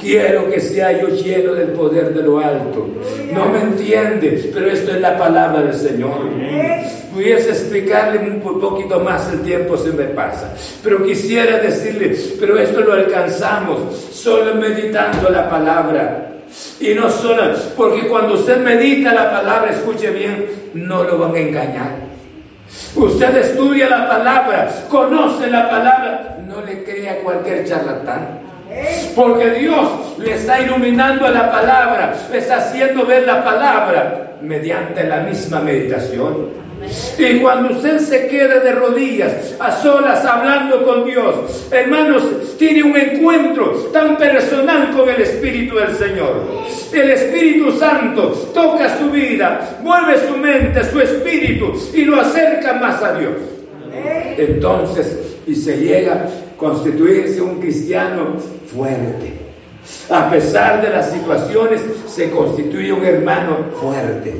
[0.00, 2.86] Quiero que sea yo lleno del poder de lo alto.
[3.32, 6.30] No me entiende, pero esto es la palabra del Señor.
[7.12, 10.54] Pudiese explicarle un poquito más, el tiempo se me pasa.
[10.84, 16.32] Pero quisiera decirle, pero esto lo alcanzamos solo meditando la palabra.
[16.78, 17.42] Y no solo,
[17.76, 22.05] porque cuando usted medita la palabra, escuche bien, no lo van a engañar.
[22.94, 28.40] Usted estudia la palabra, conoce la palabra, no le crea cualquier charlatán.
[29.14, 35.20] Porque Dios le está iluminando la palabra, le está haciendo ver la palabra mediante la
[35.20, 36.65] misma meditación.
[37.18, 42.96] Y cuando usted se quede de rodillas, a solas, hablando con Dios, hermanos, tiene un
[42.96, 46.44] encuentro tan personal con el Espíritu del Señor.
[46.92, 53.02] El Espíritu Santo toca su vida, mueve su mente, su espíritu y lo acerca más
[53.02, 53.32] a Dios.
[54.36, 59.32] Entonces, y se llega constituirse un cristiano fuerte.
[60.10, 64.34] A pesar de las situaciones, se constituye un hermano fuerte,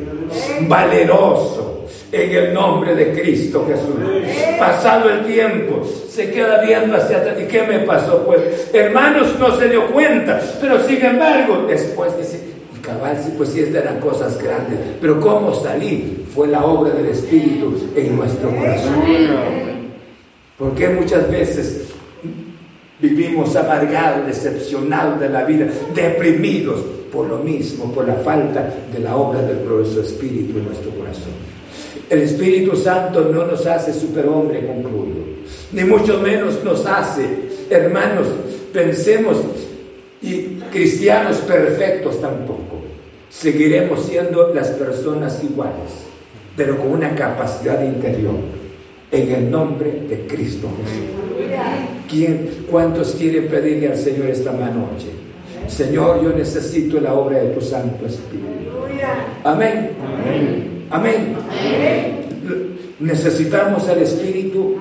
[0.63, 1.66] valeroso,
[2.13, 4.59] en el nombre de Cristo Jesús.
[4.59, 7.37] Pasado el tiempo, se queda viendo hacia atrás.
[7.41, 8.25] ¿Y qué me pasó?
[8.25, 12.41] Pues, hermanos, no se dio cuenta, pero sin embargo, después dice,
[12.83, 16.25] cabal, sí, pues sí, estas eran cosas grandes, pero ¿cómo salí?
[16.35, 19.03] Fue la obra del Espíritu en nuestro corazón.
[20.59, 21.87] Porque muchas veces
[22.99, 26.81] Vivimos amargados, decepcionados de la vida, deprimidos
[27.13, 31.33] por lo mismo, por la falta de la obra del glorioso Espíritu en nuestro corazón.
[32.09, 35.25] El Espíritu Santo no nos hace superhombre, concluyo,
[35.73, 37.27] ni mucho menos nos hace,
[37.69, 38.29] hermanos,
[38.73, 39.39] pensemos,
[40.23, 42.83] y cristianos perfectos tampoco.
[43.29, 45.91] Seguiremos siendo las personas iguales,
[46.57, 48.37] pero con una capacidad interior,
[49.11, 51.27] en el nombre de Cristo Jesús.
[52.09, 55.09] ¿Quién, ¿Cuántos quieren pedirle al Señor esta noche?
[55.69, 58.47] Señor, yo necesito la obra de tu Santo Espíritu.
[59.45, 59.91] Amén.
[60.03, 60.76] Amén.
[62.99, 64.77] Necesitamos el Espíritu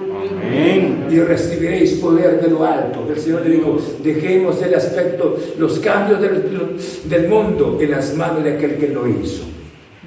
[1.09, 3.05] y recibiréis poder de lo alto.
[3.09, 8.43] El Señor le dijo, dejemos el aspecto, los cambios del, del mundo en las manos
[8.43, 9.43] de aquel que lo hizo.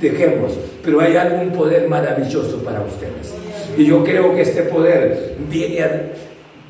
[0.01, 0.53] Dejemos,
[0.85, 3.35] pero hay algún poder maravilloso para ustedes.
[3.77, 6.13] Y yo creo que este poder viene a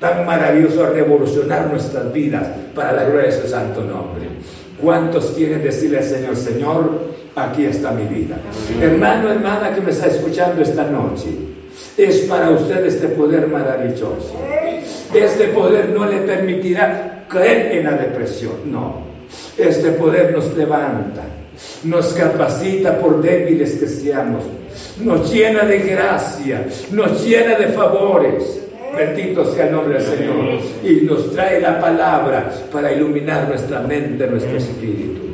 [0.01, 4.29] tan maravilloso a revolucionar nuestras vidas para la gloria de su santo nombre.
[4.81, 6.91] ¿Cuántos quieren decirle al Señor, Señor,
[7.37, 8.37] aquí está mi vida?
[8.81, 11.29] Hermano, hermana que me está escuchando esta noche,
[11.97, 14.35] es para usted este poder maravilloso.
[15.15, 19.09] Este poder no le permitirá caer en la depresión, no.
[19.57, 21.23] Este poder nos levanta,
[21.85, 24.45] nos capacita por débiles que seamos,
[25.01, 28.59] nos llena de gracia, nos llena de favores
[28.99, 30.61] Bendito sea el nombre del Señor.
[30.83, 35.28] Y nos trae la palabra para iluminar nuestra mente, nuestro espíritu.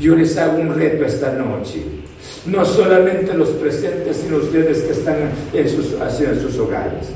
[0.00, 1.82] Yo les hago un reto esta noche.
[2.46, 5.16] No solamente los presentes, sino ustedes que están
[5.52, 7.08] en sus, hogares.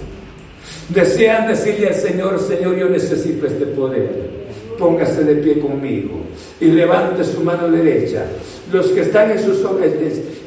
[0.88, 4.40] Desean decirle al Señor, Señor, yo necesito este poder.
[4.78, 6.20] Póngase de pie conmigo
[6.58, 8.24] y levante su mano derecha.
[8.72, 9.58] Los que están en sus,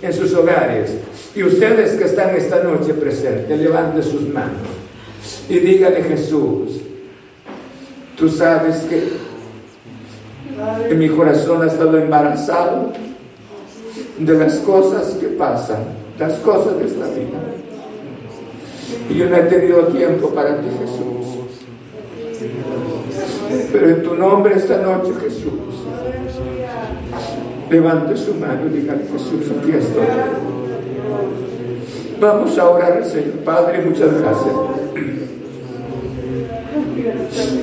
[0.01, 0.91] en sus hogares
[1.35, 4.83] y ustedes que están esta noche presentes, levante sus manos
[5.49, 6.81] y dígale Jesús,
[8.17, 9.03] tú sabes que
[10.89, 12.91] en mi corazón ha estado embarazado
[14.17, 15.79] de las cosas que pasan,
[16.19, 17.39] las cosas de esta vida.
[19.09, 21.23] Y yo no he tenido tiempo para ti, Jesús.
[23.71, 25.51] Pero en tu nombre esta noche, Jesús,
[27.69, 30.05] levante su mano y dígale, Jesús, aquí estoy.
[32.19, 33.39] Vamos a orar, Señor.
[33.43, 34.53] Padre, muchas gracias.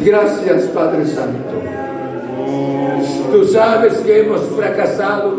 [0.04, 1.60] Gracias, Padre Santo.
[3.30, 5.34] Tú sabes que hemos fracasado.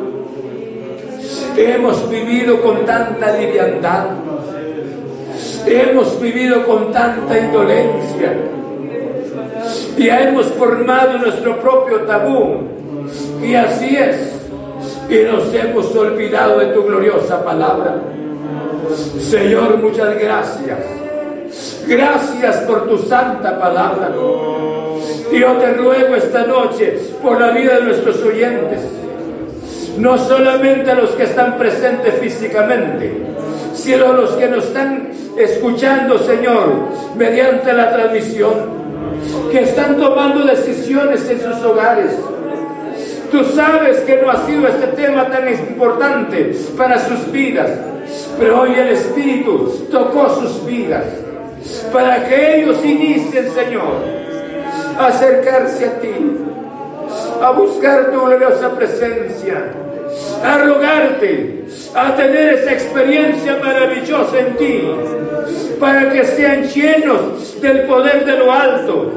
[1.58, 4.06] Hemos vivido con tanta liviandad.
[5.66, 8.34] Hemos vivido con tanta indolencia.
[9.98, 12.62] Y hemos formado nuestro propio tabú.
[13.44, 14.39] Y así es.
[15.10, 17.96] Y nos hemos olvidado de tu gloriosa palabra.
[19.20, 20.80] Señor, muchas gracias
[21.88, 24.12] Gracias por tu santa palabra.
[25.32, 28.80] Y yo te ruego esta noche por la vida de nuestros oyentes.
[29.97, 33.12] No solamente a los que están presentes físicamente,
[33.74, 38.82] sino a los que nos están escuchando, Señor, mediante la transmisión,
[39.52, 42.12] que están tomando decisiones en sus hogares.
[43.32, 47.70] Tú sabes que no ha sido este tema tan importante para sus vidas,
[48.38, 51.06] pero hoy el Espíritu tocó sus vidas
[51.93, 54.20] para que ellos inicien, Señor,
[54.98, 56.42] acercarse a ti.
[57.42, 59.66] a buscar tu gloriosa presencia,
[60.44, 61.66] a rogarte,
[61.96, 64.92] a tener esa experiencia maravillosa en ti,
[65.80, 69.12] para que sean llenos del poder de lo alto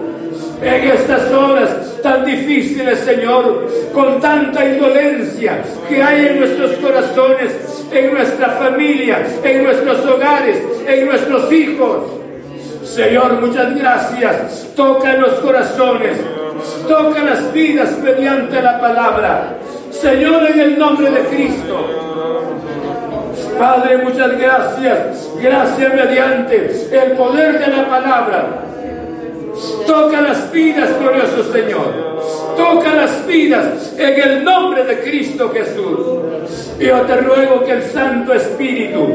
[0.62, 8.14] en estas horas tan difíciles, Señor, con tanta indolencia que hay en nuestros corazones, en
[8.14, 12.24] nuestra familia, en nuestros hogares, en nuestros hijos.
[12.85, 14.68] Señor, muchas gracias.
[14.76, 16.18] Toca los corazones,
[16.87, 19.57] toca las vidas mediante la palabra.
[19.91, 21.89] Señor, en el nombre de Cristo.
[23.59, 25.30] Padre, muchas gracias.
[25.41, 28.74] Gracias mediante el poder de la palabra.
[29.86, 32.14] Toca las vidas, glorioso Señor.
[32.56, 35.98] Toca las vidas en el nombre de Cristo Jesús.
[36.78, 39.06] Yo te ruego que el Santo Espíritu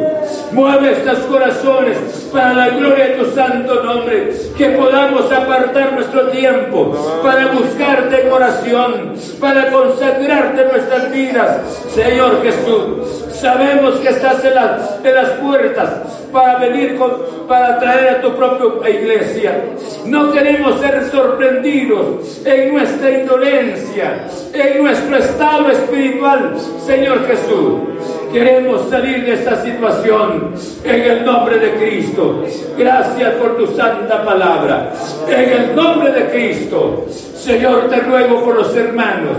[0.52, 1.98] mueva estos corazones
[2.32, 4.32] para la gloria de tu santo nombre.
[4.58, 11.84] Que podamos apartar nuestro tiempo para buscarte en oración, para consagrarte nuestras vidas.
[11.94, 15.90] Señor Jesús, sabemos que estás en las, en las puertas
[16.32, 17.00] para venir
[17.48, 19.64] para traer a tu propia iglesia.
[20.06, 28.19] No queremos ser sorprendidos en nuestra indolencia, en nuestro estado espiritual, Señor Jesús.
[28.32, 30.54] Queremos salir de esta situación
[30.84, 32.44] en el nombre de Cristo.
[32.78, 34.94] Gracias por tu santa palabra.
[35.28, 37.06] En el nombre de Cristo.
[37.10, 39.32] Señor, te ruego por los hermanos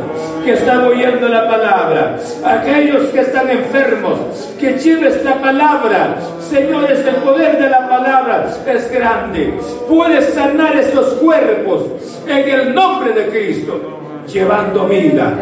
[0.44, 4.18] que están oyendo la palabra, aquellos que están enfermos,
[4.58, 6.16] que lleve esta palabra.
[6.40, 9.54] Señor, es el poder de la palabra, es grande.
[9.88, 11.84] Puedes sanar esos cuerpos
[12.26, 13.80] en el nombre de Cristo,
[14.26, 15.34] llevando vida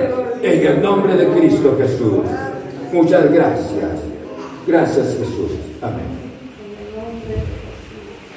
[0.42, 2.24] en el nombre de Cristo Jesús.
[2.93, 3.91] Muchas gracias.
[4.66, 5.53] Gracias Jesús.
[5.80, 6.18] Amén.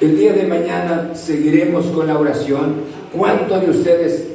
[0.00, 4.26] El día de mañana seguiremos con la oración ¿Cuántos de ustedes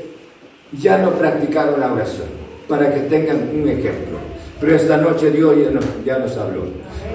[0.79, 2.27] ya no practicaron la oración?
[2.67, 4.17] Para que tengan un ejemplo.
[4.59, 6.63] Pero esta noche Dios ya nos, ya nos habló.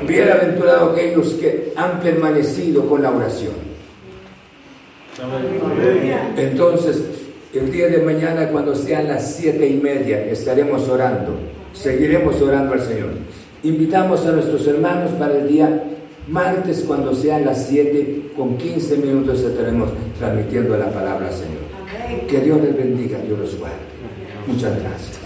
[0.06, 3.52] Bienaventurado aquellos que han permanecido con la oración.
[6.36, 7.02] Entonces,
[7.52, 11.36] el día de mañana, cuando sean las siete y media, estaremos orando.
[11.72, 13.10] Seguiremos orando al Señor.
[13.62, 15.84] Invitamos a nuestros hermanos para el día
[16.28, 22.26] martes, cuando sean las siete, con 15 minutos estaremos transmitiendo la palabra al Señor.
[22.28, 23.76] Que Dios les bendiga, Dios los guarde.
[24.46, 25.21] Muchas gracias.